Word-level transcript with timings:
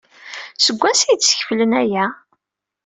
Seg 0.65 0.75
wansi 0.79 1.05
ay 1.07 1.15
d-skeflen 1.17 1.71
aya? 1.81 2.05